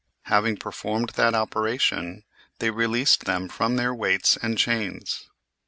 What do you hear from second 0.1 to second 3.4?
Having performed that operation, they released